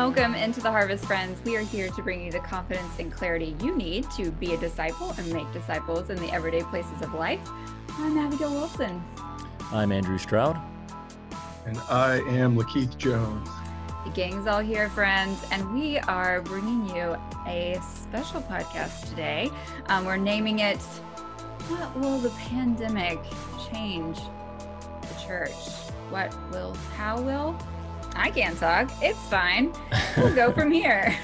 [0.00, 1.42] Welcome into the Harvest Friends.
[1.42, 4.56] We are here to bring you the confidence and clarity you need to be a
[4.56, 7.40] disciple and make disciples in the everyday places of life.
[7.98, 9.02] I'm Abigail Wilson.
[9.72, 10.56] I'm Andrew Stroud.
[11.66, 13.48] And I am Lakeith Jones.
[14.04, 17.16] The gang's all here, friends, and we are bringing you
[17.48, 19.50] a special podcast today.
[19.86, 23.18] Um, we're naming it What Will the Pandemic
[23.72, 24.16] Change
[25.00, 25.50] the Church?
[26.10, 27.58] What will, how will?
[28.18, 28.90] I can't talk.
[29.00, 29.72] It's fine.
[30.16, 31.16] We'll go from here.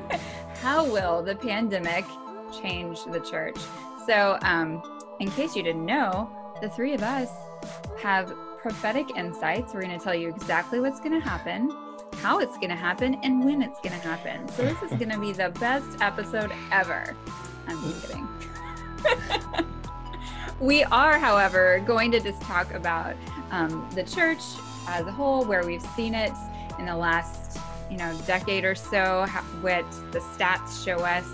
[0.60, 2.04] How will the pandemic
[2.60, 3.56] change the church?
[4.06, 4.82] So, um,
[5.20, 6.28] in case you didn't know,
[6.60, 7.28] the three of us
[8.00, 9.72] have prophetic insights.
[9.72, 11.70] We're going to tell you exactly what's going to happen,
[12.14, 14.48] how it's going to happen, and when it's going to happen.
[14.48, 17.16] So, this is going to be the best episode ever.
[17.68, 18.28] I'm just kidding.
[20.60, 23.14] we are, however, going to just talk about
[23.52, 24.42] um, the church
[24.86, 26.32] as a whole, where we've seen it
[26.78, 27.58] in the last,
[27.90, 29.26] you know, decade or so,
[29.60, 31.26] what the stats show us.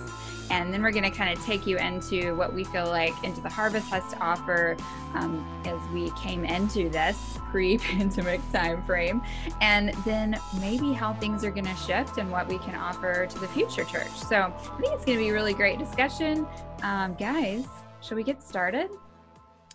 [0.50, 3.40] And then we're going to kind of take you into what we feel like Into
[3.42, 4.76] the Harvest has to offer
[5.14, 7.18] um, as we came into this
[7.50, 9.22] pre-pandemic time frame,
[9.60, 13.38] and then maybe how things are going to shift and what we can offer to
[13.38, 14.10] the future church.
[14.10, 16.46] So I think it's going to be a really great discussion,
[16.82, 17.66] um, guys.
[18.00, 18.90] Should we get started?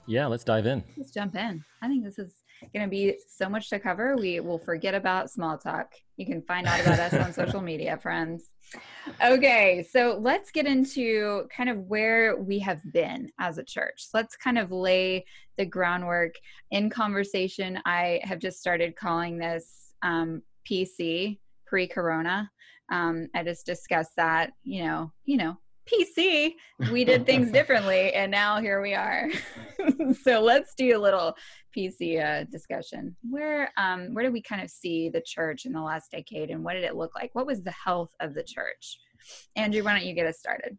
[0.05, 0.83] Yeah, let's dive in.
[0.97, 1.63] Let's jump in.
[1.81, 2.42] I think this is
[2.73, 4.15] going to be so much to cover.
[4.17, 5.93] We will forget about small talk.
[6.17, 8.49] You can find out about us on social media, friends.
[9.23, 14.07] Okay, so let's get into kind of where we have been as a church.
[14.13, 15.25] Let's kind of lay
[15.57, 16.35] the groundwork
[16.71, 17.79] in conversation.
[17.85, 22.49] I have just started calling this um, PC pre corona.
[22.91, 26.53] Um, I just discussed that, you know, you know, PC,
[26.91, 29.29] we did things differently, and now here we are.
[30.23, 31.35] so let's do a little
[31.75, 33.15] PC uh, discussion.
[33.29, 36.63] Where um, where did we kind of see the church in the last decade, and
[36.63, 37.31] what did it look like?
[37.33, 38.99] What was the health of the church?
[39.55, 40.77] Andrew, why don't you get us started?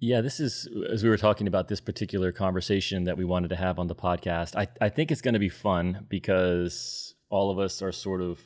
[0.00, 3.56] Yeah, this is as we were talking about this particular conversation that we wanted to
[3.56, 4.56] have on the podcast.
[4.56, 8.40] I, I think it's going to be fun because all of us are sort of,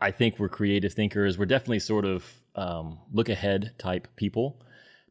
[0.00, 1.36] I think we're creative thinkers.
[1.36, 2.24] We're definitely sort of
[2.54, 4.62] um, look ahead type people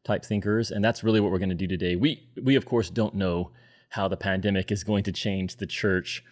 [0.06, 1.96] type thinkers, and that's really what we're going to do today.
[1.96, 3.50] We we of course don't know
[3.90, 6.22] how the pandemic is going to change the church,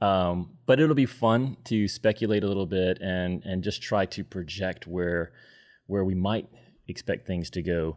[0.00, 4.22] um, but it'll be fun to speculate a little bit and and just try to
[4.22, 5.32] project where
[5.86, 6.48] where we might
[6.86, 7.96] expect things to go.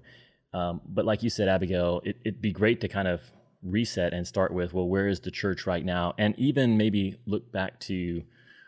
[0.53, 3.21] Um, but like you said, Abigail, it, it'd be great to kind of
[3.61, 7.51] reset and start with, well, where is the church right now, and even maybe look
[7.51, 8.23] back to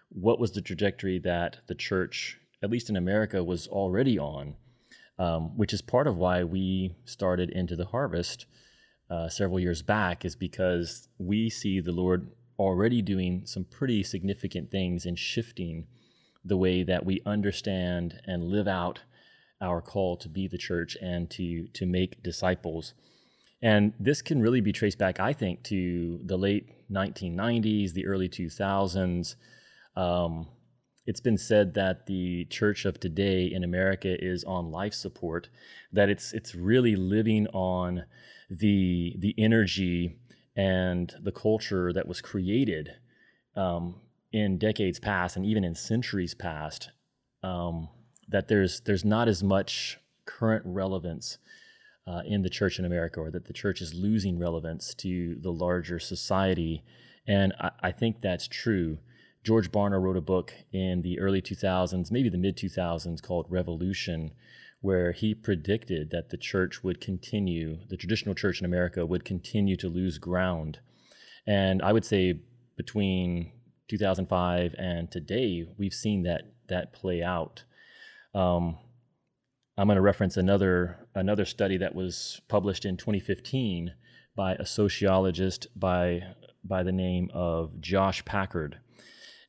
[0.10, 4.56] what was the trajectory that the church, at least in America, was already on
[5.20, 8.46] um, which is part of why we started into the harvest
[9.10, 14.72] uh, several years back, is because we see the Lord already doing some pretty significant
[14.72, 15.86] things in shifting
[16.44, 19.02] the way that we understand and live out
[19.62, 22.94] our call to be the church and to to make disciples.
[23.62, 28.30] And this can really be traced back, I think, to the late 1990s, the early
[28.30, 29.36] 2000s.
[29.98, 30.48] Um,
[31.10, 35.50] it's been said that the church of today in America is on life support,
[35.92, 38.06] that it's it's really living on
[38.48, 40.20] the the energy
[40.56, 42.92] and the culture that was created
[43.56, 43.96] um,
[44.32, 46.92] in decades past and even in centuries past.
[47.42, 47.90] Um,
[48.28, 51.40] that there's there's not as much current relevance
[52.06, 55.52] uh, in the church in America, or that the church is losing relevance to the
[55.52, 56.84] larger society,
[57.26, 59.00] and I, I think that's true.
[59.44, 64.32] George Barna wrote a book in the early 2000s, maybe the mid 2000s, called Revolution,
[64.82, 69.76] where he predicted that the church would continue, the traditional church in America would continue
[69.78, 70.80] to lose ground.
[71.48, 72.42] And I would say
[72.78, 73.52] between
[73.88, 77.64] 2005 and today, we've seen that that play out.
[78.34, 78.78] Um,
[79.78, 83.94] I'm going to reference another another study that was published in 2015
[84.36, 86.22] by a sociologist by
[86.64, 88.80] by the name of Josh Packard.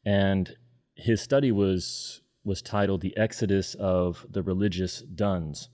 [0.05, 0.57] And
[0.95, 5.69] his study was was titled "The Exodus of the Religious Dones,"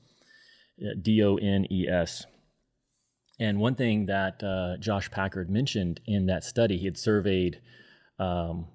[0.80, 2.26] uh, D O N E S.
[3.38, 7.60] And one thing that uh, Josh Packard mentioned in that study, he had surveyed,
[8.18, 8.66] um,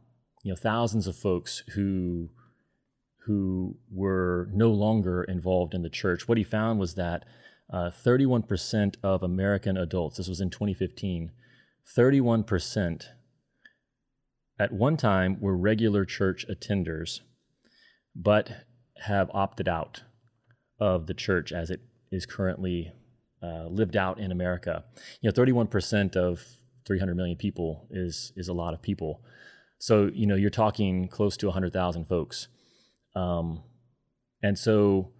[0.44, 2.30] you know, thousands of folks who
[3.26, 6.28] who were no longer involved in the church.
[6.28, 7.24] What he found was that
[7.72, 11.32] uh, 31% of American adults, this was in 2015,
[11.96, 13.06] 31%
[14.62, 17.22] at one time were regular church attenders,
[18.16, 18.52] but
[19.06, 20.04] have opted out
[20.80, 21.82] of the church as it
[22.12, 22.92] is currently
[23.44, 24.84] uh, lived out in America.
[25.22, 26.44] You know, 31% of
[26.86, 29.24] 300 million people is is a lot of people.
[29.80, 32.48] So you know, you're talking close to 100,000 folks
[33.16, 33.64] Um,
[34.44, 35.12] and so,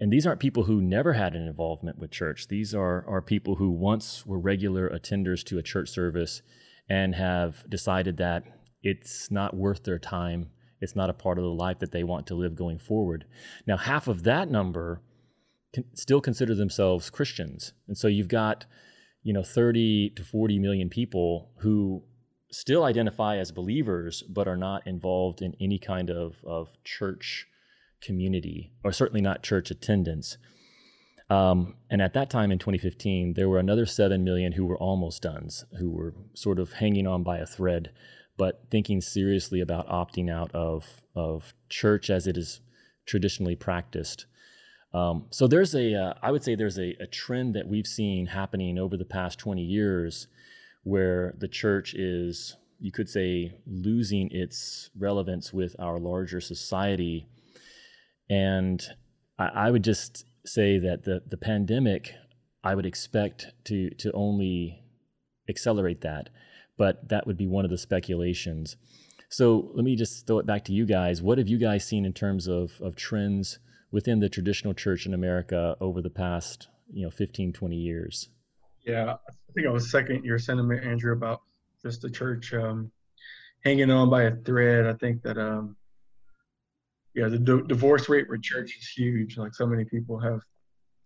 [0.00, 2.48] and these aren't people who never had an involvement with church.
[2.48, 6.42] These are, are people who once were regular attenders to a church service
[6.88, 8.44] and have decided that
[8.82, 10.50] it's not worth their time.
[10.80, 13.24] It's not a part of the life that they want to live going forward.
[13.66, 15.02] Now, half of that number
[15.72, 17.72] can still consider themselves Christians.
[17.86, 18.64] And so you've got,
[19.22, 22.04] you know, 30 to 40 million people who
[22.50, 27.46] still identify as believers but are not involved in any kind of, of church
[28.00, 30.38] community or certainly not church attendance.
[31.30, 35.22] Um, and at that time in 2015, there were another 7 million who were almost
[35.22, 37.90] done's, who were sort of hanging on by a thread,
[38.38, 42.60] but thinking seriously about opting out of, of church as it is
[43.04, 44.24] traditionally practiced.
[44.94, 48.26] Um, so there's a, uh, I would say there's a, a trend that we've seen
[48.26, 50.28] happening over the past 20 years
[50.84, 57.26] where the church is, you could say, losing its relevance with our larger society.
[58.30, 58.82] And
[59.38, 62.14] I, I would just say that the, the pandemic,
[62.64, 64.80] I would expect to, to only
[65.48, 66.30] accelerate that.
[66.78, 68.76] But that would be one of the speculations.
[69.28, 71.20] So let me just throw it back to you guys.
[71.20, 73.58] What have you guys seen in terms of, of trends
[73.90, 78.30] within the traditional church in America over the past, you know, 15, 20 years?
[78.86, 81.42] Yeah, I think I was second your sentiment, Andrew, about
[81.82, 82.90] just the church um,
[83.64, 84.86] hanging on by a thread.
[84.86, 85.76] I think that um,
[87.14, 89.36] yeah, the d- divorce rate for church is huge.
[89.36, 90.40] Like so many people have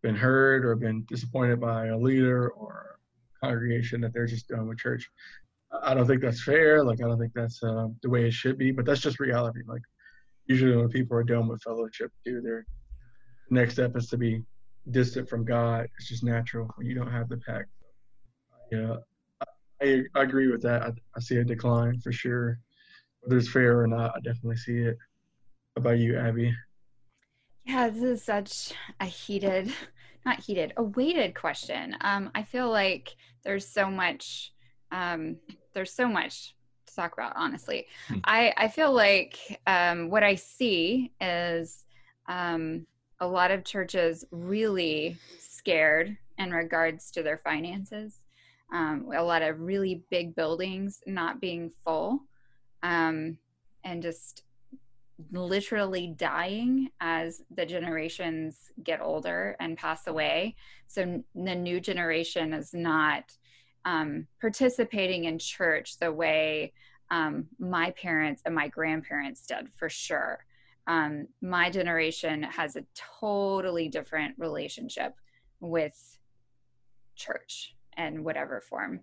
[0.02, 2.98] been hurt or been disappointed by a leader or
[3.42, 5.10] congregation that they're just done with church.
[5.82, 6.84] I don't think that's fair.
[6.84, 8.72] Like I don't think that's uh, the way it should be.
[8.72, 9.60] But that's just reality.
[9.66, 9.82] Like
[10.46, 12.66] usually when people are done with fellowship, do their
[13.50, 14.42] next step is to be
[14.90, 15.86] distant from God.
[15.98, 17.68] It's just natural when you don't have the pact.
[18.70, 18.96] Yeah,
[19.80, 20.82] I, I agree with that.
[20.82, 22.58] I, I see a decline for sure.
[23.20, 24.96] Whether it's fair or not, I definitely see it.
[25.76, 26.54] How about you, Abby?
[27.64, 29.72] Yeah, this is such a heated,
[30.26, 31.96] not heated, a weighted question.
[32.00, 33.14] Um, I feel like
[33.44, 34.52] there's so much,
[34.90, 35.36] um,
[35.74, 36.54] there's so much
[36.86, 37.32] to talk about.
[37.36, 38.18] Honestly, hmm.
[38.24, 41.84] I I feel like um, what I see is
[42.28, 42.86] um,
[43.20, 48.20] a lot of churches really scared in regards to their finances.
[48.72, 52.20] Um, a lot of really big buildings not being full
[52.82, 53.36] um,
[53.84, 54.44] and just
[55.30, 60.56] literally dying as the generations get older and pass away.
[60.86, 63.36] So the new generation is not
[63.84, 66.72] um, participating in church the way
[67.10, 70.44] um, my parents and my grandparents did, for sure
[70.86, 72.84] um, my generation has a
[73.20, 75.14] totally different relationship
[75.60, 76.18] with
[77.14, 79.00] church and whatever form.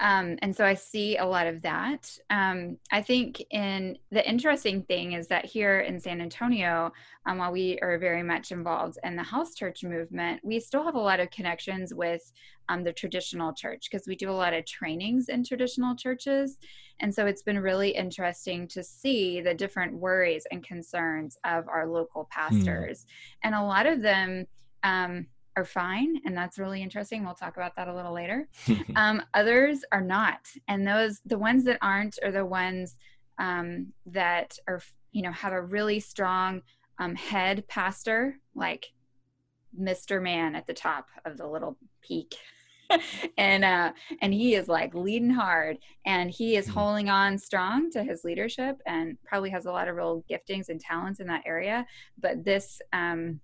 [0.00, 2.10] Um, and so I see a lot of that.
[2.30, 6.90] Um, I think in the interesting thing is that here in San Antonio,
[7.26, 10.94] um, while we are very much involved in the house church movement, we still have
[10.94, 12.32] a lot of connections with
[12.70, 16.56] um, the traditional church because we do a lot of trainings in traditional churches.
[17.00, 21.86] And so it's been really interesting to see the different worries and concerns of our
[21.86, 22.40] local hmm.
[22.40, 23.04] pastors.
[23.42, 24.46] And a lot of them,
[24.82, 25.26] um,
[25.56, 27.24] are fine and that's really interesting.
[27.24, 28.48] We'll talk about that a little later.
[28.96, 32.96] Um, others are not and those the ones that aren't are the ones
[33.38, 34.80] um, that are
[35.12, 36.62] you know have a really strong
[36.98, 38.86] um, head pastor like
[39.78, 42.36] mr man at the top of the little peak.
[43.38, 46.72] And uh and he is like leading hard and he is hmm.
[46.72, 50.80] holding on strong to his leadership and probably has a lot of real giftings and
[50.80, 51.86] talents in that area.
[52.18, 53.38] But this um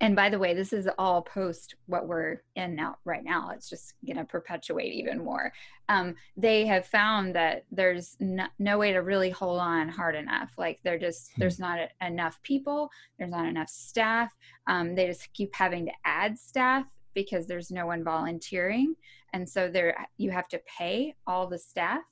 [0.00, 3.50] and by the way this is all post what we're in now right now.
[3.54, 5.52] It's just going to perpetuate even more.
[5.88, 10.50] Um, they have found that there's no, no, way to really hold on hard enough.
[10.58, 11.40] Like they're just hmm.
[11.40, 12.90] there's not a, enough people.
[13.18, 14.32] There's not enough staff.
[14.66, 18.94] Um, they just keep having to add staff because there's no one volunteering.
[19.32, 22.02] And so there you have to pay all the staff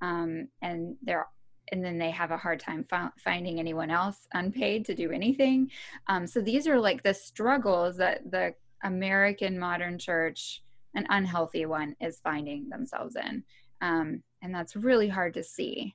[0.00, 1.26] um, and they're
[1.72, 5.70] and then they have a hard time fi- finding anyone else unpaid to do anything.
[6.06, 10.62] Um, so these are like the struggles that the American modern church,
[10.94, 13.44] an unhealthy one, is finding themselves in.
[13.80, 15.94] Um, and that's really hard to see.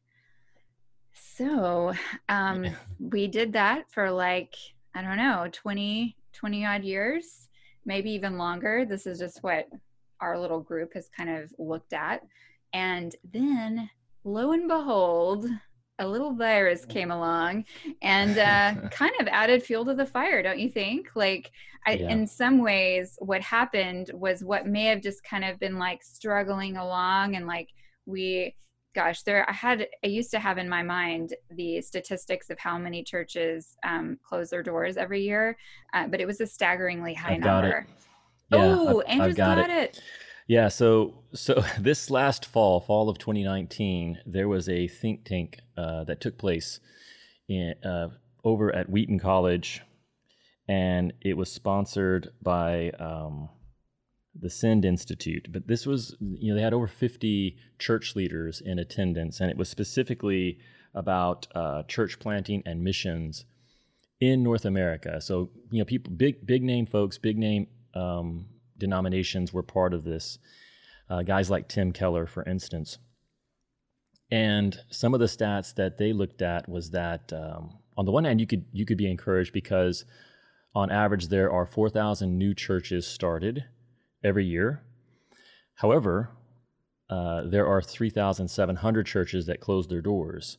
[1.13, 1.93] So
[2.29, 2.67] um,
[2.99, 4.55] we did that for like,
[4.93, 7.49] I don't know, 20, 20 odd years,
[7.85, 8.85] maybe even longer.
[8.85, 9.67] This is just what
[10.19, 12.25] our little group has kind of looked at.
[12.73, 13.89] And then
[14.25, 15.47] lo and behold,
[15.99, 17.63] a little virus came along
[18.01, 21.09] and uh, kind of added fuel to the fire, don't you think?
[21.15, 21.51] Like,
[21.87, 22.09] I, yeah.
[22.09, 26.77] in some ways, what happened was what may have just kind of been like struggling
[26.77, 27.69] along and like
[28.05, 28.55] we
[28.95, 32.77] gosh, there I had I used to have in my mind the statistics of how
[32.77, 35.57] many churches um, close their doors every year,
[35.93, 37.85] uh, but it was a staggeringly high I've number.
[38.51, 39.97] Yeah, oh, I've, Andrew's I've got, got it.
[39.97, 40.01] it.
[40.47, 46.03] Yeah, so so this last fall, fall of 2019, there was a think tank uh,
[46.03, 46.79] that took place
[47.47, 48.09] in uh,
[48.43, 49.81] over at Wheaton College,
[50.67, 53.49] and it was sponsored by um,
[54.39, 55.47] the Send Institute.
[55.51, 59.57] But this was, you know, they had over 50 church leaders in attendance, and it
[59.57, 60.59] was specifically
[60.93, 63.45] about uh, church planting and missions
[64.21, 65.19] in North America.
[65.19, 68.45] So, you know, people, big, big name folks, big name um,
[68.85, 70.37] denominations were part of this.
[71.09, 72.97] Uh, guys like Tim Keller, for instance.
[74.31, 78.25] And some of the stats that they looked at was that um, on the one
[78.25, 80.05] hand, you could you could be encouraged because
[80.73, 83.65] on average there are 4,000 new churches started
[84.23, 84.83] every year.
[85.75, 86.31] However,
[87.09, 90.57] uh, there are 3,700 churches that close their doors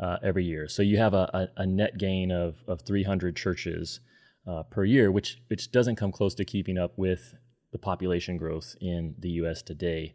[0.00, 0.68] uh, every year.
[0.68, 4.00] So you have a, a, a, net gain of, of 300 churches
[4.46, 7.34] uh, per year, which which doesn't come close to keeping up with
[7.72, 9.62] the population growth in the U.S.
[9.62, 10.14] today.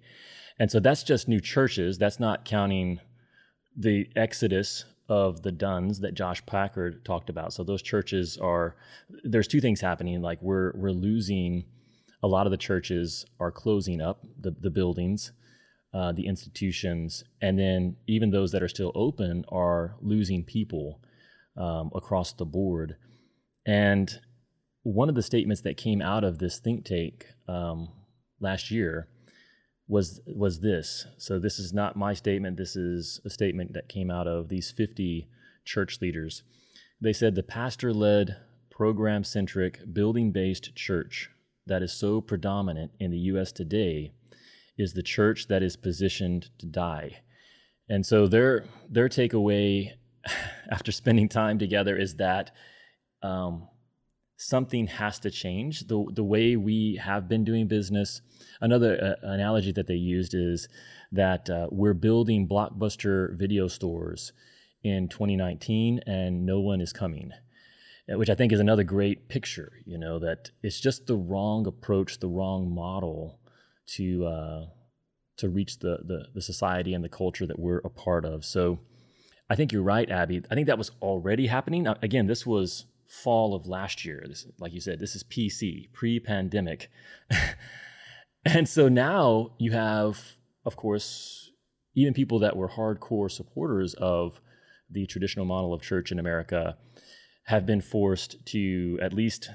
[0.59, 1.97] And so that's just new churches.
[1.97, 2.99] That's not counting
[3.75, 7.53] the exodus of the dones that Josh Packard talked about.
[7.53, 8.75] So those churches are
[9.23, 10.21] there's two things happening.
[10.21, 11.65] Like we're we're losing
[12.23, 15.31] a lot of the churches are closing up the, the buildings,
[15.93, 20.99] uh, the institutions, and then even those that are still open are losing people
[21.55, 22.95] um, across the board.
[23.65, 24.19] And
[24.93, 27.89] one of the statements that came out of this think tank um,
[28.39, 29.09] last year
[29.85, 31.05] was was this.
[31.17, 32.55] So this is not my statement.
[32.55, 35.27] This is a statement that came out of these 50
[35.65, 36.43] church leaders.
[37.01, 38.37] They said the pastor-led,
[38.71, 41.31] program-centric, building-based church
[41.65, 43.51] that is so predominant in the U.S.
[43.51, 44.13] today
[44.77, 47.23] is the church that is positioned to die.
[47.89, 49.91] And so their their takeaway
[50.71, 52.51] after spending time together is that
[53.21, 53.67] um,
[54.37, 55.87] something has to change.
[55.87, 58.21] The, the way we have been doing business,
[58.61, 60.69] another uh, analogy that they used is
[61.11, 64.31] that uh, we're building blockbuster video stores
[64.83, 67.31] in 2019 and no one is coming,
[68.11, 71.65] uh, which I think is another great picture, you know, that it's just the wrong
[71.65, 73.39] approach, the wrong model
[73.95, 74.65] to, uh,
[75.37, 78.45] to reach the, the, the society and the culture that we're a part of.
[78.45, 78.79] So
[79.49, 80.43] I think you're right, Abby.
[80.51, 81.87] I think that was already happening.
[81.87, 84.23] Again, this was fall of last year.
[84.27, 86.89] This, like you said, this is PC, pre pandemic.
[88.45, 91.51] and so now you have, of course,
[91.95, 94.41] even people that were hardcore supporters of
[94.89, 96.77] the traditional model of church in America
[97.43, 99.49] have been forced to at least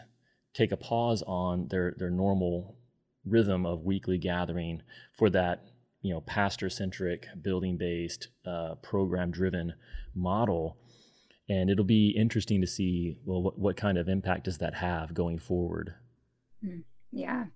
[0.55, 2.77] take a pause on their, their normal
[3.25, 4.83] rhythm of weekly gathering
[5.13, 5.65] for that
[6.03, 9.73] you know pastor centric building based uh, program driven
[10.15, 10.77] model
[11.49, 15.15] and it'll be interesting to see well what, what kind of impact does that have
[15.15, 15.95] going forward?
[16.65, 16.81] Hmm.
[17.11, 17.47] yeah.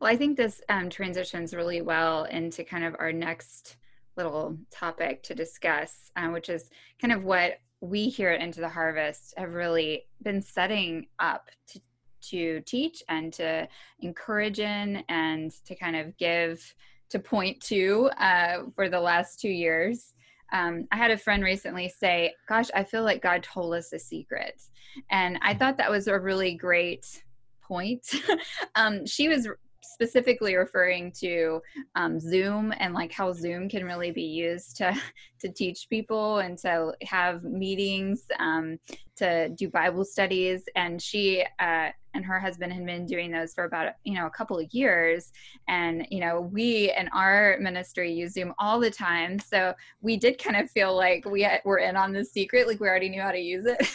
[0.00, 3.76] Well i think this um, transitions really well into kind of our next
[4.16, 6.70] little topic to discuss uh, which is
[7.00, 11.80] kind of what we here at into the harvest have really been setting up to
[12.22, 13.66] to teach and to
[14.00, 16.74] encourage in and to kind of give
[17.08, 20.12] to point to uh, for the last two years
[20.52, 23.98] um, I had a friend recently say, Gosh, I feel like God told us a
[23.98, 24.60] secret.
[25.10, 27.22] And I thought that was a really great
[27.62, 28.14] point.
[28.74, 29.48] um, she was
[29.82, 31.60] specifically referring to
[31.94, 34.96] um, Zoom and like how Zoom can really be used to
[35.40, 38.78] to teach people and to have meetings, um,
[39.16, 40.64] to do Bible studies.
[40.74, 44.30] And she uh, and her husband had been doing those for about you know a
[44.30, 45.32] couple of years.
[45.68, 50.42] And you know we in our ministry use Zoom all the time, so we did
[50.42, 53.22] kind of feel like we had, were in on the secret, like we already knew
[53.22, 53.86] how to use it.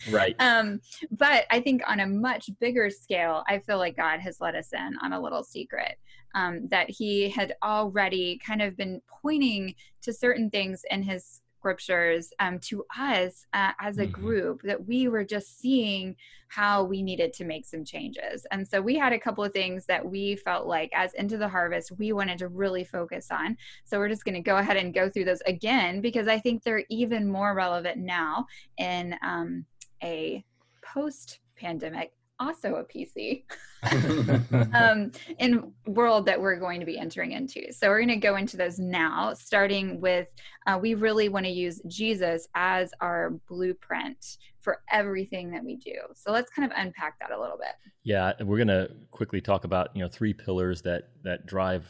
[0.10, 0.34] right.
[0.38, 4.54] Um, but I think on a much bigger scale, I feel like God has let
[4.54, 5.98] us in on a little secret
[6.34, 12.32] um, that He had already kind of been pointing to certain things in His scriptures
[12.40, 14.20] um, to us uh, as a mm-hmm.
[14.20, 16.16] group that we were just seeing
[16.48, 18.44] how we needed to make some changes.
[18.50, 21.48] And so we had a couple of things that we felt like, as Into the
[21.48, 23.56] Harvest, we wanted to really focus on.
[23.84, 26.64] So we're just going to go ahead and go through those again because I think
[26.64, 29.64] they're even more relevant now in um,
[30.02, 30.44] a
[30.84, 32.12] post pandemic
[32.42, 33.44] also a PC
[34.74, 37.72] um, in world that we're going to be entering into.
[37.72, 40.28] So we're going to go into those now, starting with
[40.66, 45.94] uh, we really want to use Jesus as our blueprint for everything that we do.
[46.14, 47.74] So let's kind of unpack that a little bit.
[48.04, 51.88] Yeah, we're going to quickly talk about you know three pillars that that drive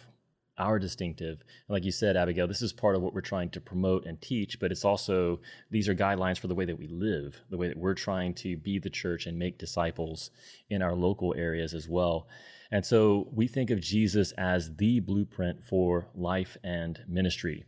[0.62, 1.40] our distinctive.
[1.40, 4.21] And like you said, Abigail, this is part of what we're trying to promote and
[4.21, 5.40] teach, but it's also
[5.71, 8.57] these are guidelines for the way that we live, the way that we're trying to
[8.57, 10.31] be the church and make disciples
[10.71, 12.26] in our local areas as well.
[12.71, 17.64] And so we think of Jesus as the blueprint for life and ministry,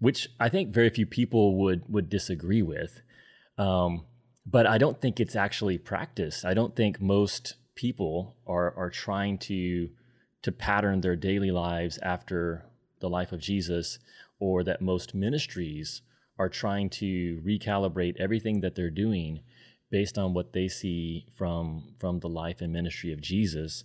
[0.00, 3.00] which I think very few people would would disagree with.
[3.56, 4.06] Um,
[4.44, 6.44] but I don't think it's actually practiced.
[6.44, 9.90] I don't think most people are are trying to
[10.44, 12.66] to pattern their daily lives after
[13.00, 13.98] the life of Jesus,
[14.38, 16.02] or that most ministries
[16.38, 19.40] are trying to recalibrate everything that they're doing
[19.90, 23.84] based on what they see from from the life and ministry of Jesus.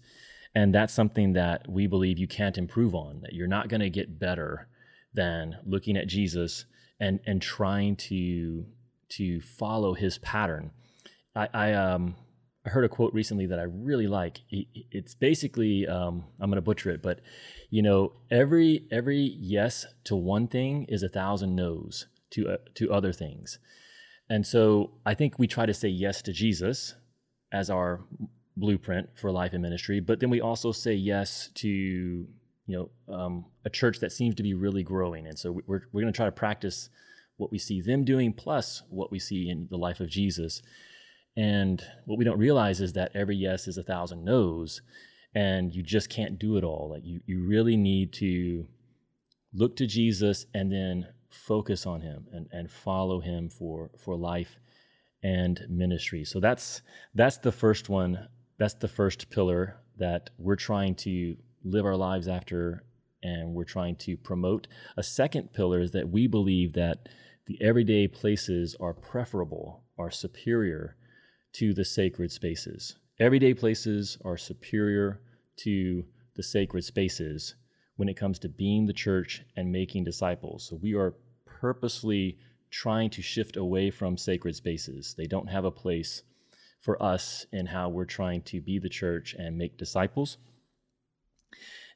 [0.54, 3.90] And that's something that we believe you can't improve on, that you're not going to
[3.90, 4.68] get better
[5.14, 6.66] than looking at Jesus
[7.00, 8.66] and and trying to
[9.10, 10.72] to follow his pattern.
[11.36, 12.16] I, I um
[12.70, 14.40] heard a quote recently that I really like.
[14.50, 17.20] It's basically um, I'm going to butcher it, but
[17.70, 22.92] you know, every every yes to one thing is a thousand no's to uh, to
[22.92, 23.60] other things.
[24.30, 26.96] And so I think we try to say yes to Jesus
[27.52, 28.02] as our
[28.56, 32.28] blueprint for life and ministry, but then we also say yes to you
[32.68, 35.28] know um, a church that seems to be really growing.
[35.28, 36.90] And so we're we're going to try to practice
[37.38, 40.62] what we see them doing plus what we see in the life of Jesus
[41.40, 44.82] and what we don't realize is that every yes is a thousand no's,
[45.34, 46.90] and you just can't do it all.
[46.90, 48.68] Like you, you really need to
[49.54, 54.58] look to Jesus and then focus on him and, and follow him for, for life
[55.24, 56.26] and ministry.
[56.26, 56.82] So that's
[57.16, 58.28] that's the first one.
[58.58, 62.84] That's the first pillar that we're trying to live our lives after
[63.24, 64.68] and we're trying to promote.
[64.98, 67.08] A second pillar is that we believe that
[67.48, 70.98] the everyday places are preferable, are superior
[71.54, 72.96] to the sacred spaces.
[73.20, 75.20] Everyday places are superior
[75.58, 77.56] to the sacred spaces
[77.96, 80.68] when it comes to being the church and making disciples.
[80.70, 81.16] So we are
[81.46, 82.38] purposely
[82.72, 85.16] trying to shift away from sacred spaces.
[85.18, 86.24] They don't have a place
[86.80, 90.38] for us in how we're trying to be the church and make disciples.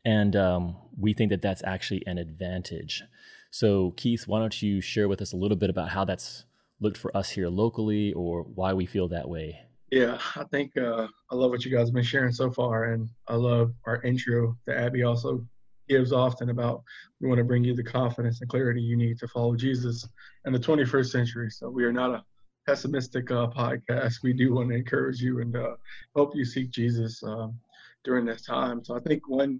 [0.04, 3.04] And um, we think that that's actually an advantage.
[3.50, 6.44] So, Keith, why don't you share with us a little bit about how that's
[6.84, 9.60] looked for us here locally or why we feel that way?
[9.90, 13.10] Yeah, I think uh, I love what you guys have been sharing so far, and
[13.28, 15.46] I love our intro that Abby also
[15.88, 16.82] gives often about
[17.20, 20.08] we want to bring you the confidence and clarity you need to follow Jesus
[20.46, 21.52] in the 21st century.
[21.52, 22.24] So we are not a
[22.66, 24.24] pessimistic uh, podcast.
[24.24, 25.76] We do want to encourage you and uh,
[26.16, 27.60] help you seek Jesus um,
[28.04, 28.84] during this time.
[28.84, 29.60] So I think one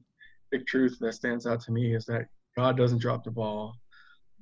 [0.52, 3.76] big truth that stands out to me is that God doesn't drop the ball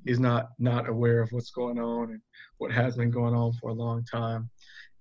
[0.06, 2.22] he's not not aware of what's going on and
[2.58, 4.50] what has been going on for a long time.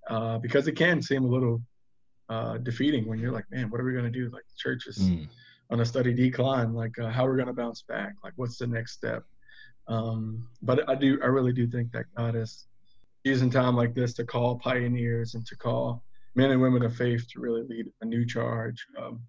[0.09, 1.63] Uh, because it can seem a little
[2.29, 4.31] uh, defeating when you're like man what are we going to do?
[4.31, 5.29] Like the church is mm.
[5.71, 6.73] on a steady decline.
[6.73, 8.15] Like uh, how are we going to bounce back?
[8.25, 9.25] Like what's the next step?
[9.89, 12.69] Um, but i do i really do think that god is
[13.25, 17.27] using time like this to call pioneers and to call men and women of faith
[17.33, 19.21] to really lead a new charge um,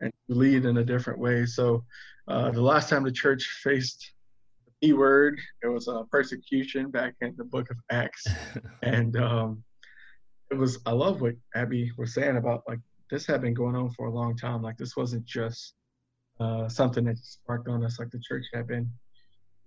[0.00, 1.44] and lead in a different way.
[1.44, 1.84] So
[2.28, 4.12] uh, the last time the church faced
[4.82, 5.40] E word.
[5.62, 8.26] It was a persecution back in the book of Acts.
[8.82, 9.62] and um,
[10.50, 13.90] it was, I love what Abby was saying about like this had been going on
[13.90, 14.62] for a long time.
[14.62, 15.74] Like this wasn't just
[16.40, 17.98] uh, something that sparked on us.
[17.98, 18.88] Like the church had been,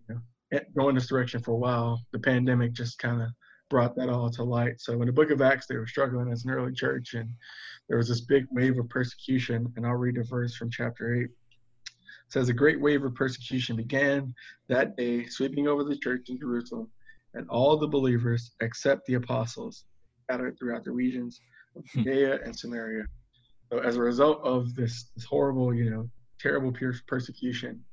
[0.07, 2.01] you know, going this direction for a while.
[2.13, 3.29] The pandemic just kind of
[3.69, 4.79] brought that all to light.
[4.79, 7.29] So in the book of Acts, they were struggling as an early church, and
[7.87, 9.71] there was this big wave of persecution.
[9.75, 11.27] And I'll read a verse from chapter 8
[12.31, 14.33] says a great wave of persecution began
[14.69, 16.89] that day, sweeping over the church in Jerusalem,
[17.33, 19.85] and all the believers, except the apostles,
[20.23, 21.39] scattered throughout the regions
[21.75, 22.03] of hmm.
[22.03, 23.03] Judea and Samaria.
[23.71, 26.73] So, as a result of this, this horrible, you know, terrible
[27.07, 27.83] persecution,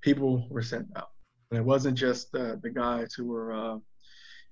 [0.00, 1.10] people were sent out.
[1.50, 3.78] And it wasn't just the, the guys who were uh,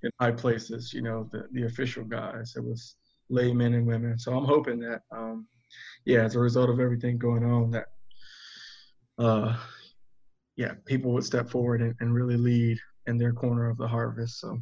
[0.02, 2.54] in high places, you know, the, the official guys.
[2.56, 2.96] It was
[3.30, 4.18] laymen and women.
[4.18, 5.46] So I'm hoping that, um,
[6.04, 7.86] yeah, as a result of everything going on, that
[9.20, 9.56] uh,
[10.56, 14.40] yeah, people would step forward and, and really lead in their corner of the harvest.
[14.40, 14.59] So.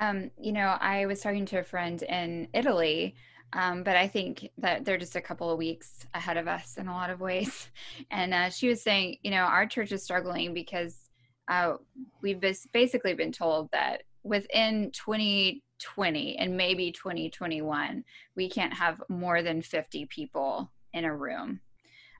[0.00, 3.16] Um, you know, I was talking to a friend in Italy,
[3.52, 6.86] um, but I think that they're just a couple of weeks ahead of us in
[6.86, 7.70] a lot of ways.
[8.10, 10.96] And uh, she was saying, you know, our church is struggling because
[11.48, 11.74] uh,
[12.22, 12.40] we've
[12.72, 18.04] basically been told that within 2020 and maybe 2021,
[18.36, 21.60] we can't have more than 50 people in a room.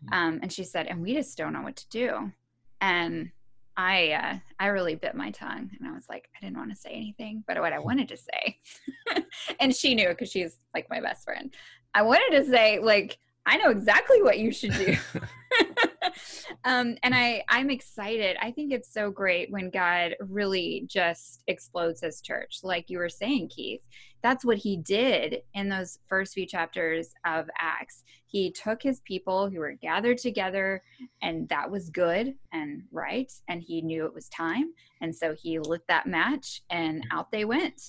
[0.06, 0.16] Mm.
[0.16, 2.32] Um, and she said, and we just don't know what to do.
[2.80, 3.30] And
[3.76, 6.76] I uh, I really bit my tongue and I was like, I didn't want to
[6.76, 8.58] say anything, but what I wanted to say,
[9.61, 11.54] and she knew because she's like my best friend.
[11.94, 14.96] I wanted to say, like, I know exactly what you should do.
[16.68, 18.37] um, and I, I'm excited.
[18.42, 23.09] I think it's so great when God really just explodes his church, like you were
[23.09, 23.81] saying, Keith.
[24.22, 28.04] That's what he did in those first few chapters of Acts.
[28.26, 30.83] He took his people who were gathered together,
[31.22, 33.33] and that was good and right.
[33.48, 34.74] And he knew it was time.
[35.00, 37.81] And so he lit that match, and out they went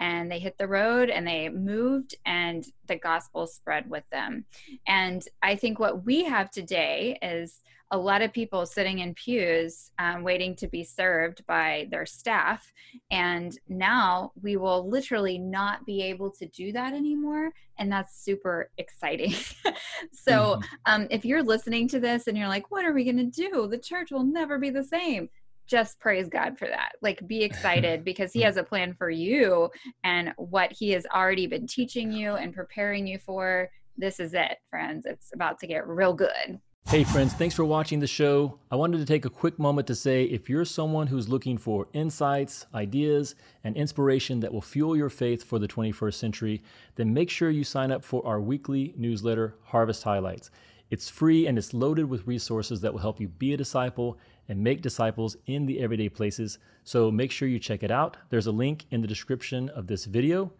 [0.00, 4.44] and they hit the road and they moved and the gospel spread with them
[4.88, 7.60] and i think what we have today is
[7.94, 12.72] a lot of people sitting in pews um, waiting to be served by their staff
[13.12, 18.68] and now we will literally not be able to do that anymore and that's super
[18.78, 19.30] exciting
[20.12, 20.62] so mm-hmm.
[20.86, 23.68] um, if you're listening to this and you're like what are we going to do
[23.68, 25.28] the church will never be the same
[25.66, 26.92] just praise God for that.
[27.00, 29.70] Like be excited because he has a plan for you
[30.02, 33.70] and what he has already been teaching you and preparing you for.
[33.96, 35.06] This is it, friends.
[35.06, 36.60] It's about to get real good.
[36.94, 38.60] Hey, friends, thanks for watching the show.
[38.70, 41.88] I wanted to take a quick moment to say if you're someone who's looking for
[41.92, 46.62] insights, ideas, and inspiration that will fuel your faith for the 21st century,
[46.94, 50.52] then make sure you sign up for our weekly newsletter, Harvest Highlights.
[50.88, 54.16] It's free and it's loaded with resources that will help you be a disciple
[54.48, 56.58] and make disciples in the everyday places.
[56.84, 58.18] So make sure you check it out.
[58.28, 60.52] There's a link in the description of this video.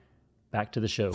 [0.51, 1.13] Back to the show.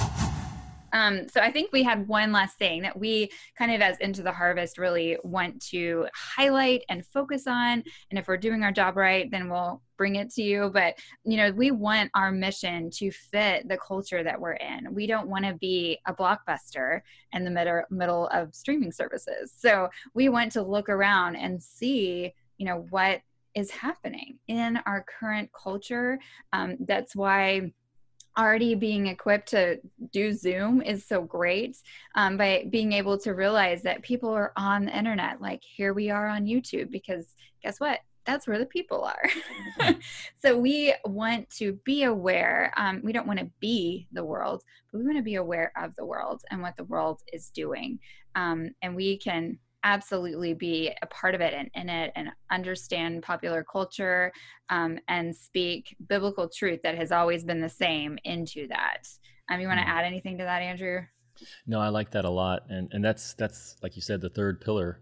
[0.93, 4.23] Um, so I think we had one last thing that we kind of as into
[4.23, 7.83] the harvest really want to highlight and focus on.
[8.09, 10.71] And if we're doing our job right, then we'll bring it to you.
[10.73, 14.93] But you know, we want our mission to fit the culture that we're in.
[14.93, 17.01] We don't want to be a blockbuster
[17.33, 19.53] in the middle middle of streaming services.
[19.55, 23.21] So we want to look around and see, you know, what
[23.55, 26.19] is happening in our current culture.
[26.53, 27.71] Um, that's why
[28.39, 29.79] already being equipped to
[30.11, 31.77] do Zoom is so great
[32.15, 35.41] um, by being able to realize that people are on the internet.
[35.41, 37.99] Like here we are on YouTube because guess what?
[38.25, 39.29] That's where the people are.
[39.81, 39.99] Mm-hmm.
[40.41, 42.71] so we want to be aware.
[42.77, 45.95] Um, we don't want to be the world, but we want to be aware of
[45.97, 47.99] the world and what the world is doing.
[48.35, 53.23] Um, and we can absolutely be a part of it and in it and understand
[53.23, 54.31] popular culture
[54.69, 59.07] um, and speak biblical truth that has always been the same into that.
[59.49, 59.89] Um, you want to mm.
[59.89, 61.01] add anything to that, Andrew?
[61.65, 64.59] No, I like that a lot, and and that's that's like you said, the third
[64.59, 64.99] pillar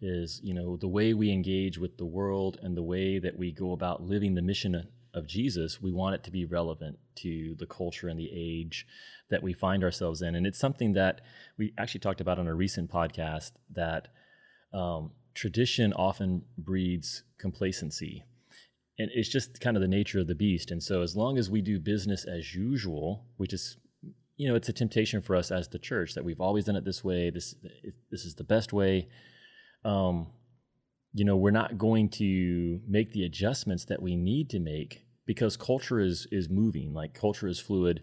[0.00, 3.52] is you know the way we engage with the world and the way that we
[3.52, 4.74] go about living the mission
[5.16, 5.80] of Jesus.
[5.80, 8.86] We want it to be relevant to the culture and the age
[9.30, 10.36] that we find ourselves in.
[10.36, 11.22] And it's something that
[11.58, 14.08] we actually talked about on a recent podcast that
[14.72, 18.24] um, tradition often breeds complacency.
[18.98, 20.70] And it's just kind of the nature of the beast.
[20.70, 23.76] And so, as long as we do business as usual, which is,
[24.36, 26.84] you know, it's a temptation for us as the church that we've always done it
[26.84, 27.30] this way.
[27.30, 27.54] This
[28.10, 29.08] this is the best way.
[29.84, 30.28] Um,
[31.12, 35.56] you know, we're not going to make the adjustments that we need to make because
[35.56, 36.94] culture is is moving.
[36.94, 38.02] Like culture is fluid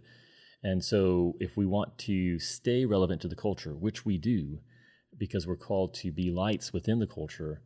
[0.63, 4.59] and so, if we want to stay relevant to the culture, which we do,
[5.17, 7.61] because we're called to be lights within the culture,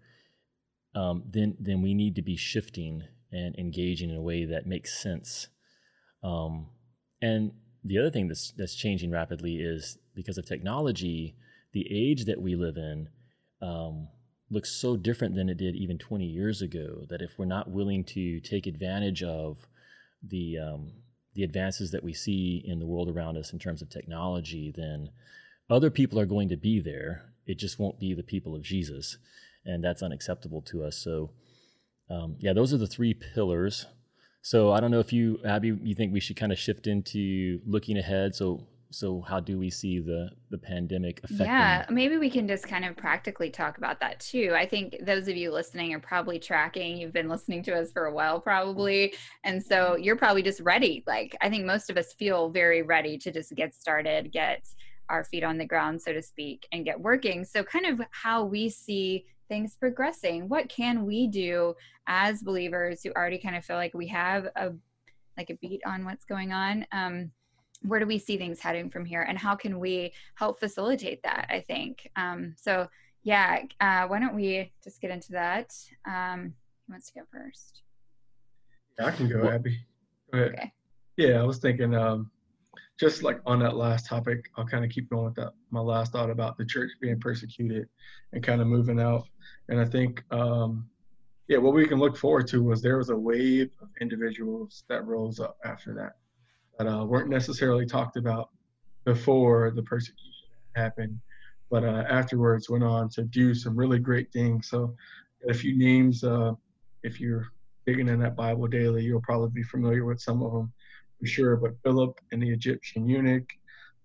[0.96, 5.00] um, then then we need to be shifting and engaging in a way that makes
[5.00, 5.48] sense.
[6.24, 6.70] Um,
[7.22, 7.52] and
[7.84, 11.36] the other thing that's that's changing rapidly is because of technology,
[11.74, 13.10] the age that we live in
[13.62, 14.08] um,
[14.50, 17.06] looks so different than it did even 20 years ago.
[17.10, 19.68] That if we're not willing to take advantage of
[20.24, 20.94] the um,
[21.38, 25.12] the advances that we see in the world around us in terms of technology, then
[25.70, 27.34] other people are going to be there.
[27.46, 29.18] It just won't be the people of Jesus.
[29.64, 30.98] And that's unacceptable to us.
[30.98, 31.32] So,
[32.10, 33.86] um, yeah, those are the three pillars.
[34.42, 37.60] So I don't know if you, Abby, you think we should kind of shift into
[37.66, 38.34] looking ahead.
[38.34, 42.68] So so how do we see the the pandemic affecting yeah maybe we can just
[42.68, 44.54] kind of practically talk about that too.
[44.56, 48.06] I think those of you listening are probably tracking you've been listening to us for
[48.06, 51.04] a while probably and so you're probably just ready.
[51.08, 54.68] Like i think most of us feel very ready to just get started get
[55.10, 57.44] our feet on the ground so to speak and get working.
[57.44, 61.74] So kind of how we see things progressing what can we do
[62.08, 64.72] as believers who already kind of feel like we have a
[65.38, 66.86] like a beat on what's going on?
[66.92, 67.32] Um,
[67.84, 71.48] where do we see things heading from here and how can we help facilitate that
[71.50, 72.10] i think?
[72.16, 72.88] Um, so
[73.24, 75.74] yeah uh, why don't we just get into that?
[76.06, 76.54] Um,
[76.86, 77.82] who wants to go first?
[79.00, 79.80] I can go abby.
[80.32, 80.54] Go ahead.
[80.54, 80.74] okay.
[81.18, 82.32] Yeah i was thinking um,
[83.00, 86.12] just like on that last topic i'll kind of keep going with that my last
[86.12, 87.88] thought about the church being persecuted
[88.34, 89.28] and kind of moving out.
[89.70, 90.90] And i think um,
[91.48, 95.06] yeah what we can look forward to was there was a wave of individuals that
[95.06, 96.14] rose up after that
[96.78, 98.50] that uh, weren't necessarily talked about
[99.06, 100.24] before the persecution
[100.76, 101.20] happened.
[101.70, 104.70] but uh, afterwards went on to do some really great things.
[104.70, 104.96] So,
[105.50, 106.24] a few names.
[106.24, 106.54] Uh,
[107.04, 107.48] if you're
[107.86, 110.72] digging in that Bible daily, you'll probably be familiar with some of them
[111.20, 111.56] for sure.
[111.56, 113.50] But Philip and the Egyptian eunuch,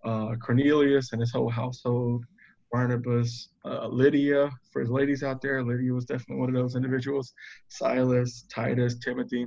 [0.05, 2.25] uh, Cornelius and his whole household,
[2.71, 7.35] Barnabas, uh, Lydia, for his ladies out there, Lydia was definitely one of those individuals,
[7.69, 9.47] Silas, Titus, Timothy,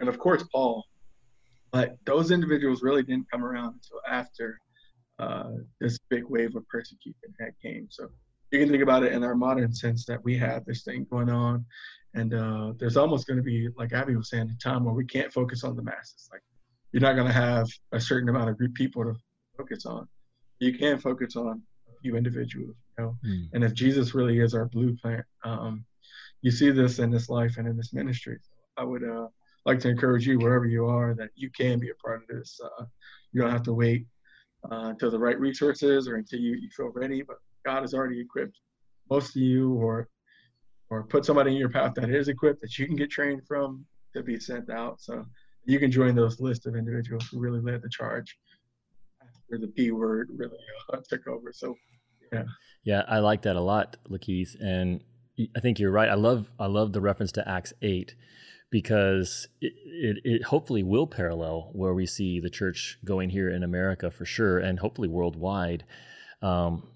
[0.00, 0.84] and of course Paul.
[1.76, 4.58] But those individuals really didn't come around until after
[5.18, 7.88] uh, this big wave of persecution had came.
[7.90, 8.08] So
[8.50, 11.28] you can think about it in our modern sense that we have this thing going
[11.28, 11.66] on,
[12.14, 15.04] and uh, there's almost going to be, like Abby was saying, a time where we
[15.04, 16.28] can't focus on the masses.
[16.32, 16.42] Like
[16.92, 19.14] you're not going to have a certain amount of group people to
[19.58, 20.08] focus on.
[20.60, 23.16] You can focus on a few individuals, you know.
[23.26, 23.48] Mm.
[23.52, 25.84] And if Jesus really is our blueprint, um,
[26.40, 28.38] you see this in this life and in this ministry.
[28.78, 29.28] I would uh,
[29.66, 32.58] like to encourage you, wherever you are, that you can be a part of this.
[32.64, 32.84] Uh,
[33.32, 34.06] you don't have to wait
[34.70, 38.20] uh, until the right resources or until you, you feel ready, but God has already
[38.20, 38.56] equipped
[39.10, 40.08] most of you or
[40.88, 43.84] or put somebody in your path that is equipped that you can get trained from
[44.14, 45.00] to be sent out.
[45.00, 45.26] So
[45.64, 48.38] you can join those list of individuals who really led the charge
[49.20, 50.56] after the P word really
[50.92, 51.52] uh, took over.
[51.52, 51.74] So
[52.32, 52.44] yeah.
[52.84, 54.54] Yeah, I like that a lot, Lakeith.
[54.60, 55.02] And
[55.56, 56.08] I think you're right.
[56.08, 58.14] I love I love the reference to Acts eight
[58.76, 63.62] because it, it, it, hopefully will parallel where we see the church going here in
[63.62, 65.82] America for sure, and hopefully worldwide.
[66.42, 66.86] Um,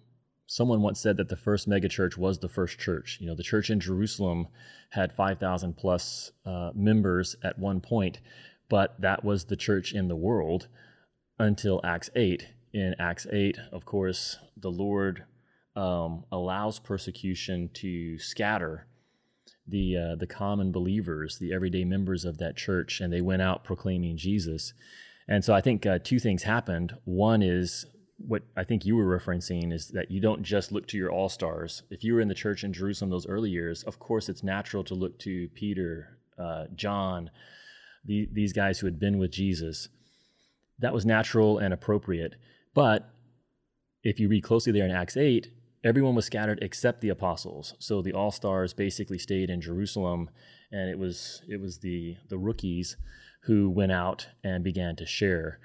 [0.47, 3.17] someone once said that the first megachurch was the first church.
[3.19, 4.49] You know, the church in Jerusalem
[4.91, 8.21] had 5,000 plus uh, members at one point,
[8.69, 10.69] but that was the church in the world
[11.39, 15.25] until Acts 8 in Acts 8, of course, the Lord
[15.75, 18.87] um, allows persecution to scatter
[19.71, 23.65] the uh, the common believers, the everyday members of that church, and they went out
[23.65, 24.73] proclaiming Jesus.
[25.29, 26.95] And so I think uh, two things happened.
[27.05, 27.87] One is
[28.27, 31.29] what I think you were referencing is that you don't just look to your all
[31.29, 31.83] stars.
[31.91, 34.85] If you were in the church in Jerusalem those early years, of course, it's natural
[34.85, 37.31] to look to Peter, uh, John,
[38.05, 39.89] the, these guys who had been with Jesus.
[40.79, 42.37] That was natural and appropriate.
[42.75, 43.09] But
[44.03, 45.51] if you read closely there in Acts 8,
[45.85, 47.75] everyone was scattered except the apostles.
[47.79, 50.31] So the all stars basically stayed in Jerusalem,
[50.73, 52.97] and it was it was the the rookies
[53.45, 55.59] who went out and began to share.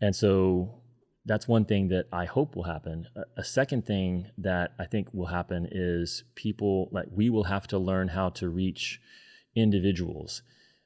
[0.00, 0.82] And so
[1.24, 3.08] that's one thing that I hope will happen.
[3.36, 7.78] A, second thing that I think will happen is people like we will have to
[7.78, 9.00] learn how to reach
[9.56, 10.42] individuals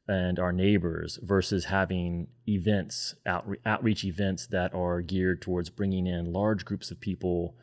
[0.09, 6.33] and our neighbors versus having events, outre- outreach events that are geared towards bringing in
[6.33, 7.55] large groups of people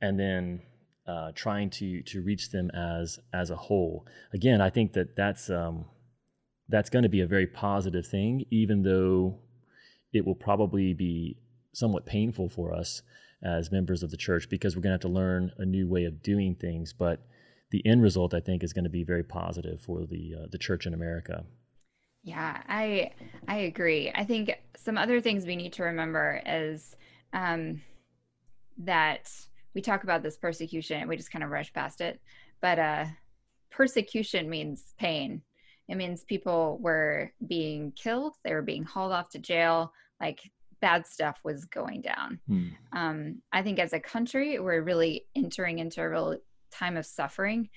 [0.00, 0.62] and then
[1.06, 4.06] uh, trying to to reach them as as a whole.
[4.32, 5.86] Again, I think that that's um,
[6.68, 9.38] that's going to be a very positive thing, even though
[10.12, 11.38] it will probably be
[11.72, 13.02] somewhat painful for us
[13.42, 16.04] as members of the church because we're going to have to learn a new way
[16.04, 16.92] of doing things.
[16.92, 17.20] But
[17.70, 20.58] the end result, I think, is going to be very positive for the uh, the
[20.58, 21.44] church in America.
[22.22, 23.12] Yeah, I
[23.46, 24.10] I agree.
[24.14, 26.96] I think some other things we need to remember is
[27.32, 27.82] um,
[28.78, 29.30] that
[29.76, 32.18] we talk about this persecution, and we just kind of rush past it,
[32.62, 33.04] but uh,
[33.70, 35.42] persecution means pain.
[35.86, 40.40] It means people were being killed, they were being hauled off to jail, like
[40.80, 42.40] bad stuff was going down.
[42.48, 42.68] Hmm.
[42.94, 46.38] Um, I think as a country, we're really entering into a real
[46.72, 47.68] time of suffering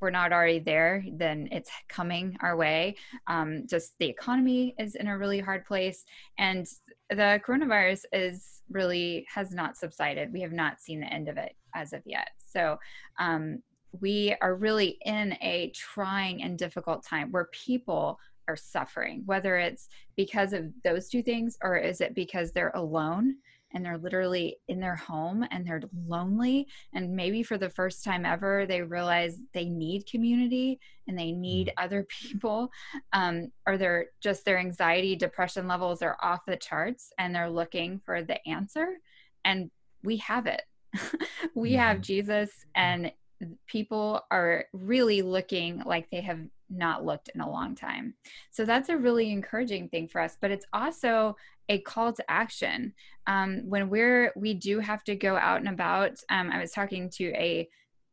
[0.00, 2.96] we're not already there, then it's coming our way.
[3.26, 6.04] Um, just the economy is in a really hard place,
[6.38, 6.66] and
[7.10, 10.32] the coronavirus is really has not subsided.
[10.32, 12.30] We have not seen the end of it as of yet.
[12.38, 12.78] So
[13.18, 13.62] um,
[14.00, 19.88] we are really in a trying and difficult time where people are suffering, whether it's
[20.16, 23.36] because of those two things or is it because they're alone
[23.72, 28.24] and they're literally in their home and they're lonely and maybe for the first time
[28.24, 31.84] ever they realize they need community and they need mm.
[31.84, 32.70] other people
[33.12, 38.00] um, or they're just their anxiety depression levels are off the charts and they're looking
[38.04, 38.96] for the answer
[39.44, 39.70] and
[40.02, 40.62] we have it
[41.54, 43.12] we have jesus and
[43.66, 48.14] people are really looking like they have not looked in a long time.
[48.50, 50.36] So that's a really encouraging thing for us.
[50.40, 51.36] But it's also
[51.68, 52.94] a call to action.
[53.26, 56.12] Um, when we're we do have to go out and about.
[56.30, 57.68] Um, I was talking to a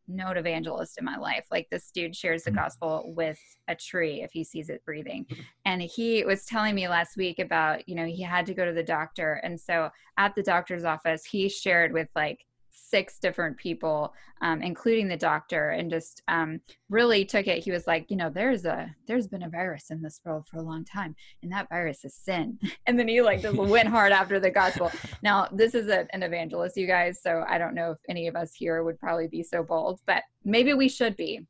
[0.08, 1.46] note evangelist in my life.
[1.52, 2.60] Like this dude shares the mm-hmm.
[2.60, 5.26] gospel with a tree if he sees it breathing.
[5.26, 5.42] Mm-hmm.
[5.66, 8.74] And he was telling me last week about, you know, he had to go to
[8.74, 9.40] the doctor.
[9.44, 15.08] And so at the doctor's office, he shared with like six different people, um, including
[15.08, 16.60] the doctor, and just um,
[16.90, 17.64] really took it.
[17.64, 20.58] He was like, you know, there's a there's been a virus in this world for
[20.58, 22.60] a long time, and that virus is sin.
[22.86, 24.92] And then he like just went hard after the gospel.
[25.24, 28.36] Now this is a, an evangelist, you guys, so I don't know if any of
[28.36, 31.42] us here would probably be so bold, but maybe we should be,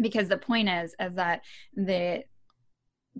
[0.00, 1.42] because the point is is that
[1.76, 2.24] the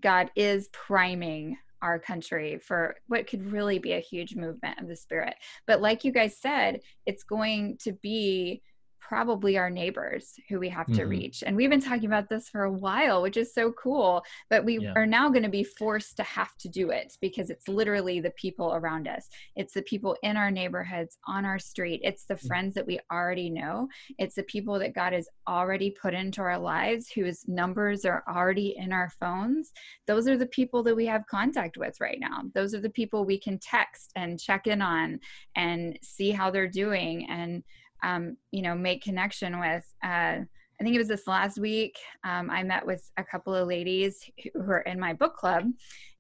[0.00, 4.97] God is priming our country for what could really be a huge movement of the
[4.97, 5.35] spirit.
[5.66, 8.62] But like you guys said, it's going to be
[9.06, 11.10] probably our neighbors who we have to mm-hmm.
[11.10, 11.42] reach.
[11.44, 14.24] And we've been talking about this for a while, which is so cool.
[14.48, 14.92] But we yeah.
[14.96, 18.30] are now going to be forced to have to do it because it's literally the
[18.30, 19.28] people around us.
[19.56, 22.00] It's the people in our neighborhoods, on our street.
[22.02, 22.46] It's the mm-hmm.
[22.46, 23.88] friends that we already know.
[24.18, 28.74] It's the people that God has already put into our lives whose numbers are already
[28.78, 29.72] in our phones.
[30.06, 32.42] Those are the people that we have contact with right now.
[32.54, 35.20] Those are the people we can text and check in on
[35.56, 37.62] and see how they're doing and
[38.02, 39.85] um, you know, make connection with.
[40.02, 40.40] Uh,
[40.80, 41.96] I think it was this last week.
[42.24, 45.64] Um, I met with a couple of ladies who are in my book club,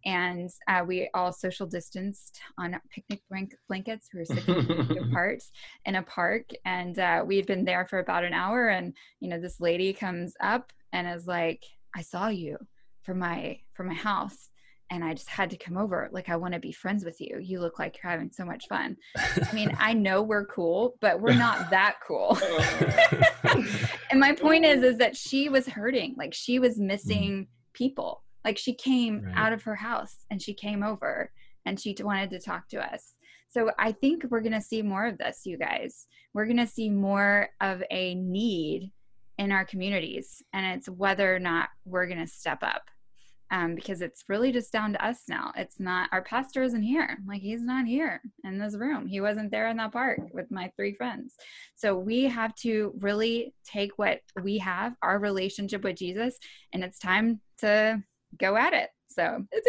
[0.04, 3.22] and uh, we all social distanced on picnic
[3.68, 4.08] blankets.
[4.12, 5.42] We were sitting apart
[5.86, 8.68] in a park, and uh, we had been there for about an hour.
[8.68, 11.64] And you know, this lady comes up and is like,
[11.96, 12.58] "I saw you
[13.02, 14.50] from my from my house."
[14.94, 16.08] And I just had to come over.
[16.12, 17.38] Like, I want to be friends with you.
[17.40, 18.96] You look like you're having so much fun.
[19.16, 22.38] I mean, I know we're cool, but we're not that cool.
[24.10, 26.14] and my point is, is that she was hurting.
[26.16, 27.72] Like, she was missing mm-hmm.
[27.72, 28.22] people.
[28.44, 29.34] Like, she came right.
[29.36, 31.32] out of her house and she came over
[31.66, 33.14] and she wanted to talk to us.
[33.48, 36.06] So I think we're going to see more of this, you guys.
[36.34, 38.92] We're going to see more of a need
[39.38, 40.40] in our communities.
[40.52, 42.82] And it's whether or not we're going to step up
[43.54, 45.52] um, because it's really just down to us now.
[45.56, 47.18] It's not our pastor isn't here.
[47.24, 49.06] Like he's not here in this room.
[49.06, 51.36] He wasn't there in that park with my three friends.
[51.76, 56.36] So we have to really take what we have, our relationship with Jesus,
[56.72, 58.02] and it's time to
[58.40, 58.90] go at it.
[59.06, 59.68] So it's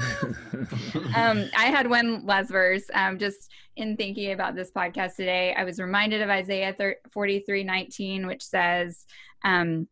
[0.00, 1.12] exciting.
[1.14, 2.84] um, I had one last verse.
[2.94, 6.74] Um, just in thinking about this podcast today, I was reminded of Isaiah
[7.12, 9.04] 43 19, which says,
[9.44, 9.88] um,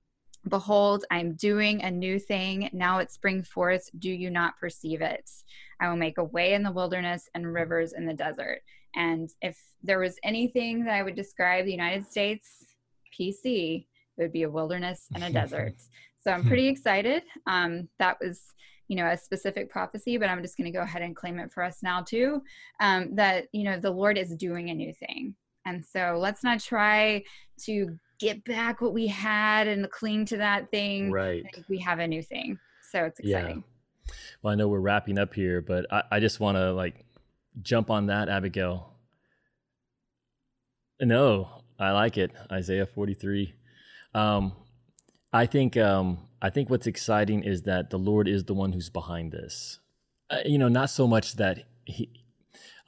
[0.48, 2.70] Behold, I'm doing a new thing.
[2.72, 3.90] Now it springs forth.
[3.98, 5.30] Do you not perceive it?
[5.80, 8.62] I will make a way in the wilderness and rivers in the desert.
[8.94, 12.64] And if there was anything that I would describe the United States
[13.18, 15.74] PC, it would be a wilderness and a desert.
[16.22, 17.22] So I'm pretty excited.
[17.46, 18.52] Um, that was,
[18.88, 21.52] you know, a specific prophecy, but I'm just going to go ahead and claim it
[21.52, 22.42] for us now too.
[22.80, 25.36] Um, that you know, the Lord is doing a new thing.
[25.66, 27.22] And so let's not try
[27.66, 31.10] to get back what we had and cling to that thing.
[31.10, 31.44] Right.
[31.68, 32.58] We have a new thing.
[32.90, 33.64] So it's exciting.
[34.06, 34.14] Yeah.
[34.42, 37.04] Well, I know we're wrapping up here, but I, I just want to like
[37.62, 38.92] jump on that, Abigail.
[41.00, 42.32] No, I like it.
[42.50, 43.54] Isaiah 43.
[44.14, 44.52] Um,
[45.32, 48.88] I think um, I think what's exciting is that the Lord is the one who's
[48.88, 49.80] behind this.
[50.30, 52.10] Uh, you know, not so much that he.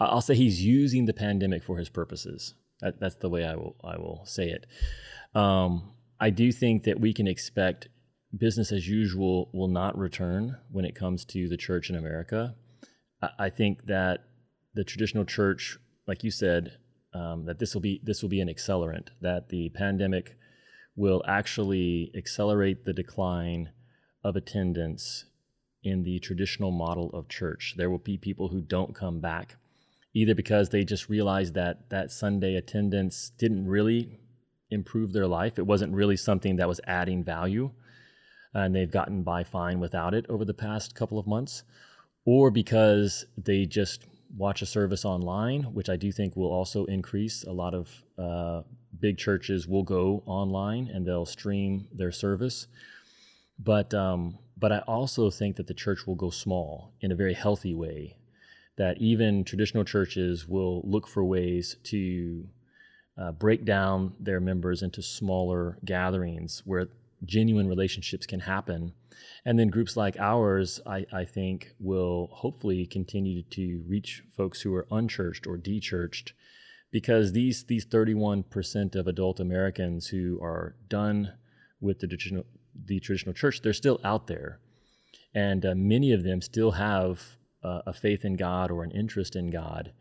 [0.00, 2.54] I'll say he's using the pandemic for his purposes.
[2.80, 4.66] That, that's the way I will I will say it.
[5.34, 7.88] Um, I do think that we can expect
[8.36, 12.54] business as usual will not return when it comes to the church in America.
[13.22, 14.24] I, I think that
[14.74, 16.78] the traditional church, like you said,
[17.14, 19.08] um, that this will be this will be an accelerant.
[19.20, 20.36] That the pandemic
[20.94, 23.70] will actually accelerate the decline
[24.24, 25.24] of attendance
[25.82, 27.74] in the traditional model of church.
[27.76, 29.56] There will be people who don't come back
[30.14, 34.18] either because they just realized that that Sunday attendance didn't really
[34.70, 35.58] improve their life.
[35.58, 37.70] It wasn't really something that was adding value,
[38.54, 41.62] and they've gotten by fine without it over the past couple of months,
[42.24, 44.04] or because they just
[44.36, 47.44] watch a service online, which I do think will also increase.
[47.44, 48.62] A lot of uh,
[48.98, 52.66] big churches will go online and they'll stream their service,
[53.58, 57.34] but um, but I also think that the church will go small in a very
[57.34, 58.17] healthy way.
[58.78, 62.48] That even traditional churches will look for ways to
[63.20, 66.88] uh, break down their members into smaller gatherings where
[67.24, 68.92] genuine relationships can happen.
[69.44, 74.74] And then groups like ours, I, I think, will hopefully continue to reach folks who
[74.74, 76.32] are unchurched or dechurched
[76.90, 81.32] because these, these 31% of adult Americans who are done
[81.80, 82.46] with the traditional,
[82.86, 84.60] the traditional church, they're still out there.
[85.34, 89.36] And uh, many of them still have uh, a faith in God or an interest
[89.36, 89.92] in God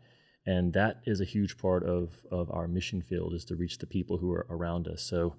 [0.48, 3.86] and that is a huge part of of our mission field is to reach the
[3.86, 5.02] people who are around us.
[5.02, 5.36] So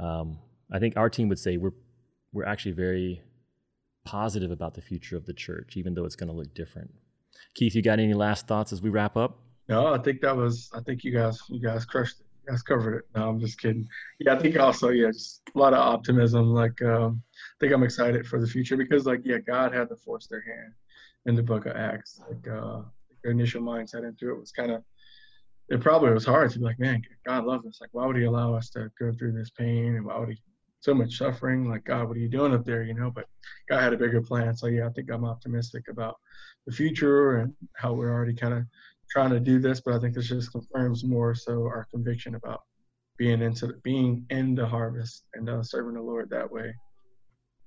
[0.00, 0.38] um,
[0.72, 1.74] I think our team would say we're
[2.32, 3.22] we're actually very
[4.06, 6.90] positive about the future of the church, even though it's going to look different.
[7.54, 9.40] Keith, you got any last thoughts as we wrap up?
[9.68, 10.70] No, I think that was.
[10.72, 12.26] I think you guys, you guys crushed it.
[12.42, 13.04] You guys covered it.
[13.14, 13.86] No, I'm just kidding.
[14.20, 16.54] Yeah, I think also, yeah, just a lot of optimism.
[16.54, 19.96] Like, um, I think I'm excited for the future because, like, yeah, God had to
[19.96, 20.72] force their hand
[21.26, 22.20] in the Book of Acts.
[22.28, 22.82] Like, uh,
[23.22, 24.82] their initial mindset into it was kind of.
[25.68, 27.78] It probably was hard to be like, man, God loves us.
[27.80, 30.42] Like, why would He allow us to go through this pain, and why would He
[30.80, 31.68] so much suffering?
[31.68, 32.82] Like, God, what are you doing up there?
[32.82, 33.26] You know, but
[33.68, 34.56] God had a bigger plan.
[34.56, 36.16] So yeah, I think I'm optimistic about
[36.66, 38.64] the future and how we're already kind of
[39.10, 42.62] trying to do this, but I think this just confirms more so our conviction about
[43.18, 46.74] being into the, being in the harvest and uh, serving the Lord that way.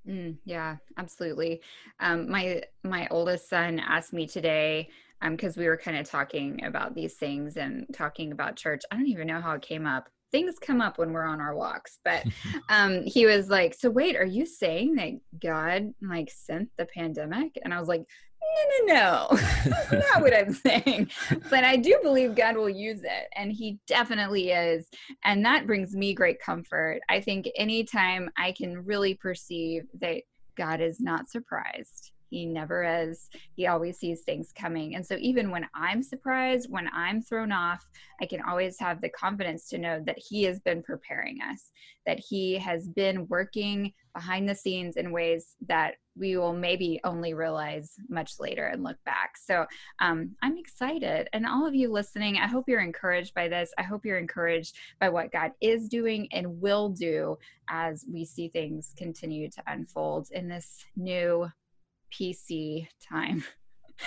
[0.07, 1.61] Mm, yeah, absolutely.
[1.99, 4.89] Um, my my oldest son asked me today
[5.21, 8.81] because um, we were kind of talking about these things and talking about church.
[8.91, 10.09] I don't even know how it came up.
[10.31, 12.25] Things come up when we're on our walks, but
[12.69, 17.57] um, he was like, "So wait, are you saying that God like sent the pandemic?"
[17.63, 18.03] And I was like,
[18.43, 19.27] no, no, no.
[19.65, 21.09] That's not what I'm saying.
[21.49, 24.87] But I do believe God will use it, and He definitely is.
[25.23, 27.01] And that brings me great comfort.
[27.09, 30.21] I think anytime I can really perceive that
[30.55, 33.29] God is not surprised, he never is.
[33.55, 34.95] He always sees things coming.
[34.95, 37.85] And so, even when I'm surprised, when I'm thrown off,
[38.19, 41.71] I can always have the confidence to know that He has been preparing us,
[42.07, 47.33] that He has been working behind the scenes in ways that we will maybe only
[47.33, 49.37] realize much later and look back.
[49.37, 49.67] So,
[49.99, 51.29] um, I'm excited.
[51.33, 53.71] And all of you listening, I hope you're encouraged by this.
[53.77, 57.37] I hope you're encouraged by what God is doing and will do
[57.69, 61.47] as we see things continue to unfold in this new
[62.19, 63.43] PC time.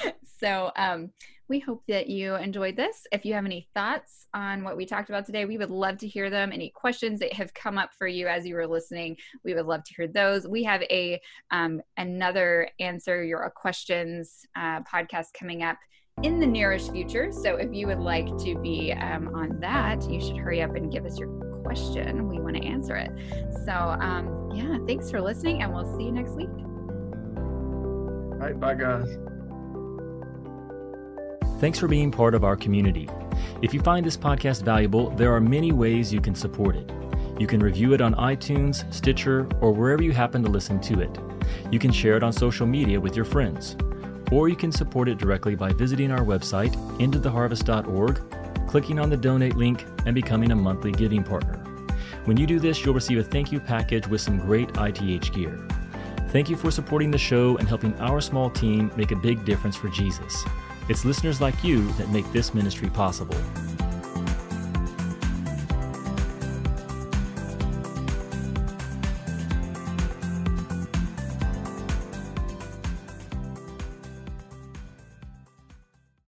[0.40, 1.11] so um,
[1.48, 3.07] we hope that you enjoyed this.
[3.12, 6.09] If you have any thoughts on what we talked about today, we would love to
[6.09, 6.52] hear them.
[6.52, 9.84] Any questions that have come up for you as you were listening, we would love
[9.84, 10.48] to hear those.
[10.48, 15.78] We have a um, another answer your questions uh, podcast coming up
[16.22, 17.30] in the nearest future.
[17.30, 20.90] So if you would like to be um, on that, you should hurry up and
[20.90, 21.28] give us your
[21.62, 22.28] question.
[22.28, 23.11] We want to answer it.
[23.64, 26.48] So um, yeah, thanks for listening, and we'll see you next week.
[28.37, 29.16] All right, bye, guys.
[31.59, 33.09] Thanks for being part of our community.
[33.62, 36.93] If you find this podcast valuable, there are many ways you can support it.
[37.39, 41.18] You can review it on iTunes, Stitcher, or wherever you happen to listen to it.
[41.70, 43.74] You can share it on social media with your friends.
[44.30, 49.57] Or you can support it directly by visiting our website, intotheharvest.org, clicking on the donate
[49.57, 51.62] link, and becoming a monthly giving partner.
[52.26, 55.66] When you do this, you'll receive a thank you package with some great ITH gear.
[56.37, 59.74] Thank you for supporting the show and helping our small team make a big difference
[59.74, 60.45] for Jesus.
[60.87, 63.39] It's listeners like you that make this ministry possible.